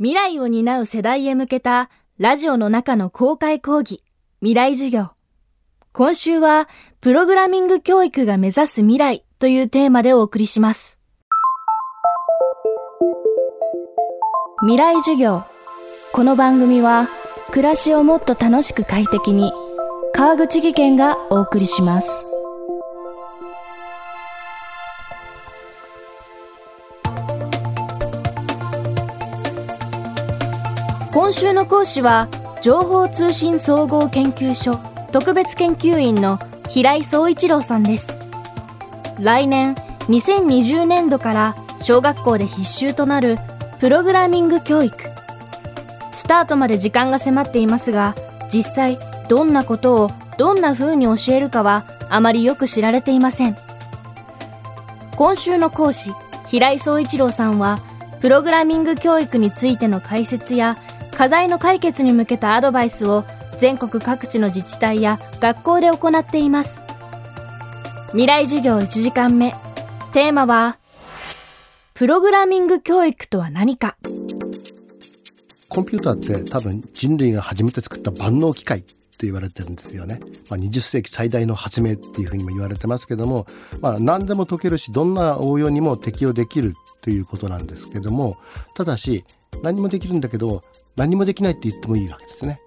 [0.00, 4.02] 未来を担う世代へ向けたラジオの中の公開講義、
[4.40, 5.10] 未来授業。
[5.92, 6.70] 今週は、
[7.02, 10.98] プログラミング教育が目指す未来というテーマでお送りします。
[14.62, 15.42] 未来授業。
[16.14, 17.06] この番組は、
[17.50, 19.52] 暮らしをもっと楽しく快適に、
[20.14, 22.29] 川口義賢がお送りします。
[31.12, 32.28] 今週の講師は
[32.62, 34.78] 情報通信総合研究所
[35.10, 38.16] 特別研究員の平井総一郎さんです。
[39.18, 39.74] 来年
[40.06, 43.38] 2020年度から小学校で必修となる
[43.80, 44.96] プログラミング教育。
[46.12, 48.14] スタートまで時間が迫っていますが
[48.48, 48.98] 実際
[49.28, 53.56] どんなことをどんな風に教えるかはあまりよく知られていません。
[55.16, 56.12] 今週の講師
[56.46, 57.80] 平井総一郎さんは
[58.20, 60.76] プログラミング教育についての解説や
[61.20, 63.26] 課題の解決に向けたアドバイスを
[63.58, 66.86] 全国各地の自治体や学校で行っています。
[68.12, 69.54] 未来授業1時間目。
[70.14, 70.78] テーマは
[71.92, 73.98] プログラミング教育とは何か。
[75.68, 78.86] コンピューターって多分人類が初めて作った万能機械と
[79.26, 80.20] 言われてるんですよね。
[80.48, 83.46] まあ、20世紀最大の発明っていうふうにも言われてますけども、
[83.82, 88.38] まあ、何でも解けるしどんな応用にも適用できるということなんですけども
[88.74, 89.24] ただし
[89.62, 90.62] 何もできるんだけど
[90.96, 92.60] 何もできないって言ってもいいわけですね。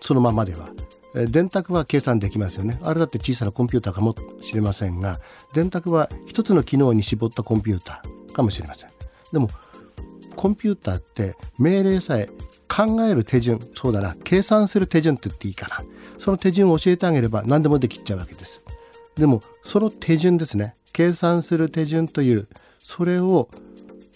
[0.00, 0.70] そのままでは。
[1.12, 2.78] 電卓は計算できますよね。
[2.84, 5.18] あれだって小さなコンピューターかもしれませんが
[5.52, 8.90] 電卓は一つの機能に絞ったコンピューターかもしれません。
[9.32, 9.48] でも
[10.36, 12.30] コンピューターって命令さえ
[12.68, 14.14] 考える手順そうだな。
[14.22, 15.84] 計算する手順って言っていいかな。
[16.18, 18.62] その手順を教えてあげれば何でもできちゃうわけです。
[19.16, 20.76] でもその手順ですね。
[20.92, 22.48] 計算する手順という
[22.78, 23.48] それを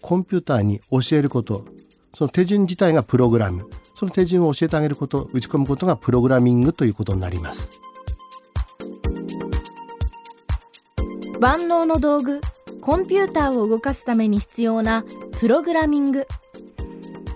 [0.01, 1.65] コンピューターに教えること
[2.17, 3.69] その手順自体がプログラム。
[3.95, 7.71] その手順を教えてあげること打ち込むことがプログラミングということになります。
[11.41, 12.41] 万能の道具
[12.81, 15.05] コンピューターを動かすために必要な
[15.39, 16.27] プログラミング。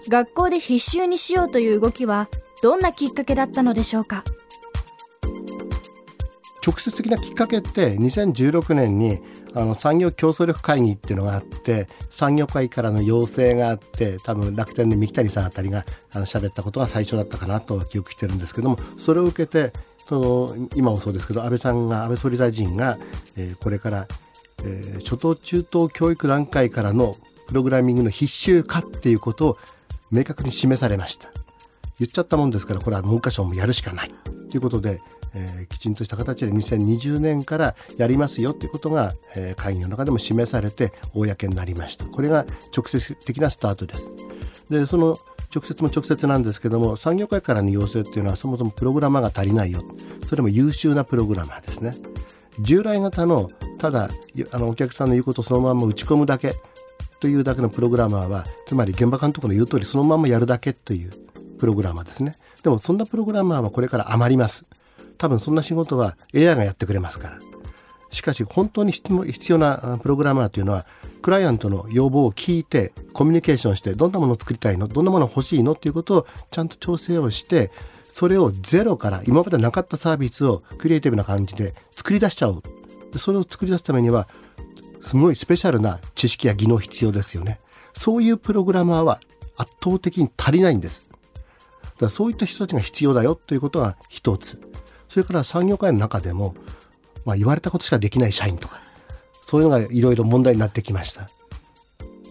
[0.09, 2.29] 学校で必修にしようという動きは
[2.63, 4.25] どんなきっかけだったのでしょうか？
[6.67, 9.21] 直接的なきっかけって2016年に
[9.59, 22.99] あの産業競争力会議っていうのがあって産業界からの要請があって多分楽天で三木谷さんあたりがあの喋ったことが最初だったかなと記憶してるんですけどもそれを受けてその今もそうですけど安倍さんが安倍総理大臣が、
[23.37, 24.07] えー、これから、
[24.65, 27.15] えー、初等中等教育段階からの
[27.49, 29.59] プログラミングの必修化っていうことを
[30.11, 31.29] 明確に示されました。
[31.99, 34.13] 言っちゃったもんですからこれは文科省もやるしかない。
[34.51, 35.01] ということで
[35.35, 42.05] えー、きちんとした形で2020年からやりますよということが、えー、会議の中でも示されて公になりました。
[42.07, 42.45] これが
[42.77, 44.11] 直接的なスタートです。
[44.71, 45.17] でその
[45.55, 49.83] 直接も直接なんですけども産業界からの要請っていうのはそもそもプログラマーが足りないよ。
[50.25, 51.95] それも優秀なプログラマーですね。
[52.61, 54.09] 従来型のただ
[54.51, 56.55] あのお客さんの言うことをそのまま打ち込むだけ
[57.21, 61.11] というだけのプログラマーはつまり現場監督の言う通りそのままやるだけという
[61.59, 62.35] プログラマーですね。
[62.63, 64.67] でもそんなプログラマーはこれから余ります。
[65.19, 67.39] 多分そんな仕事は AI がやってくれますから。
[68.11, 70.87] しかし本当に必要なプログラマーというのは
[71.21, 74.89] クライアントの要望を聞いてコミュニケーションしてどんなものを作りたいの？
[74.89, 75.73] どんなもの欲しいの？
[75.73, 77.71] っていうことをちゃんと調整をして
[78.05, 82.63] それをゼロから今までなかったサービスをクリエイティブな感じで作り出しちゃおう。
[83.19, 84.27] それを作り出すためには
[85.03, 87.61] すごいスペシャルな知識や技能必要ですよね。
[87.95, 89.21] そういうプログラマーは
[89.57, 91.11] 圧倒的に足りないんです。
[91.11, 94.61] だからそういった人たちが必要だよということが一つ。
[95.19, 96.55] それから産業界の中でも、
[97.25, 98.81] まあ、言われたことしかできない社員とか
[99.43, 101.23] そういうのがいろいろ問題になってきました、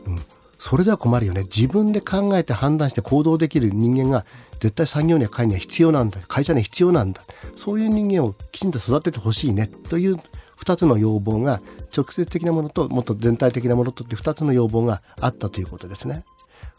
[0.05, 0.19] うん、
[0.57, 1.43] それでは困るよね。
[1.43, 4.25] 自分で考えて判断して行動できる人間が
[4.61, 6.21] 絶対産業には会には必要なんだ。
[6.29, 7.21] 会社には必要なんだ。
[7.57, 9.67] そういう人間をきちんと育ててほしいね。
[9.67, 10.15] という
[10.59, 11.59] 2つの要望が
[11.93, 16.23] 直接的なものともっと全体的なものとって2つの要望があったということですね。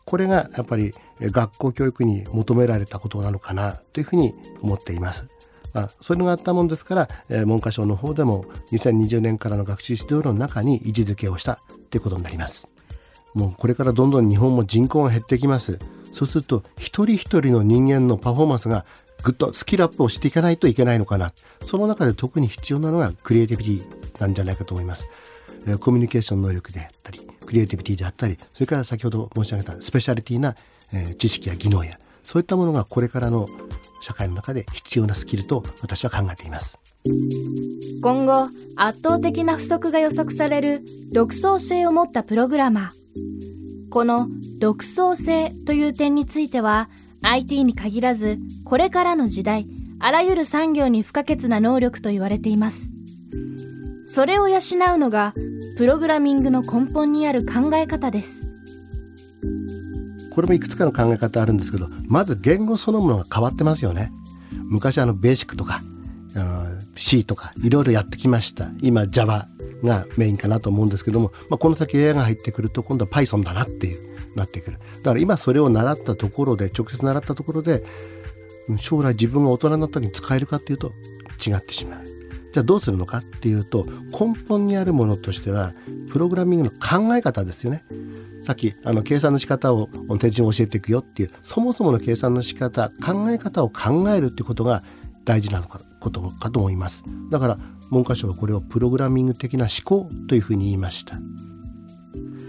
[0.07, 5.29] これがやっぱり学校教育に求められたことなのかなというふうに思っています。
[5.75, 11.61] あそういうのがあったもんですから、えー、文科省の方でも2020年からの学習指導論の中に位置づけをした
[11.91, 12.69] ということになります。
[13.35, 15.79] もうこれからどんどん日本も人口が減ってきます。
[16.13, 18.85] そうすると一人一人の人間のパフォーマンスが
[19.23, 21.33] ぐっとスキルアップをしていかないといけないのかな。
[21.65, 25.09] その中で特に必要なのがクリエイティビティなんじゃないかと思います。
[25.81, 30.55] コミュニケーション能力であったりクリエイティビティであったりそれから先ほど申し上げたスペシャリティな、
[30.93, 33.47] え知識や技能やそういったものがこれからの
[34.01, 36.79] 社会の中で必要なスキルと私は考えています。
[38.03, 40.81] 今後圧倒的な不足が予測される
[41.13, 43.91] 独創性を持ったプログラマー。
[43.91, 44.29] この
[44.61, 46.89] 独創性という点については
[47.23, 49.67] IT に限らずこれからの時代
[50.01, 52.91] あらゆる産業に不可欠な能力と言われています。
[54.07, 54.61] それを養う
[54.99, 55.35] のが
[55.77, 58.48] プログラミングの根本にある考え方です。
[60.39, 64.13] これもいくつかの考え方あるんですけどまず言語そのものが変わってますよね。
[64.71, 65.81] 昔あのベーシックとか
[66.95, 68.71] C とかいろいろやってきました。
[68.81, 69.47] 今 Java
[69.83, 74.79] がメインかなと思うんですけども、まあ、この先 AI が入ってくると今度は Python だなっていうなってくる。
[74.79, 77.83] だから今それを習ったところで直接習ったところで
[78.79, 80.93] 将来自分が大人になった時に使えるかっていうと
[81.45, 82.05] 違ってしまう。
[82.05, 85.73] じゃあどうするのかっていうと根本にあるものとしては
[86.13, 87.83] プログラミングの考え方ですよね。
[88.49, 94.81] さっきあの計算の仕方を手順を教えていくよっていうそもそもの計算の仕方考え方を考えるってことが
[95.27, 97.05] 大事なのかことかと思います。
[97.31, 97.59] だから
[97.91, 101.17] 文科省はこれをプログラミング的な思考というふうに言いました。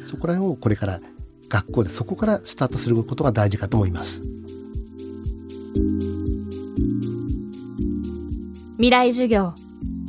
[0.05, 1.01] そこら辺をこれから
[1.49, 4.21] 学校でそこからスタートすることが大事かと思います。
[8.77, 9.53] 未来授業。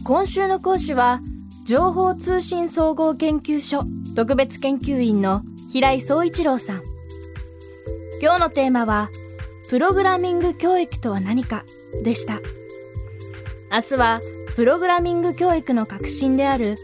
[0.05, 1.19] 今週の講師は
[1.67, 3.83] 情報通信総合研究所
[4.15, 5.43] 特別研究員の
[5.73, 6.83] 平井総一郎さん。
[8.21, 9.09] 今日のテーマは
[9.69, 11.63] プログラミング教育とは何か
[12.03, 12.41] でした。
[13.73, 14.21] 明日は
[14.57, 16.75] プログラミング教育の核心である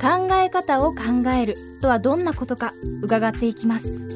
[0.00, 2.72] 考え方を考えるとはどんなことか
[3.02, 4.15] 伺っていきます。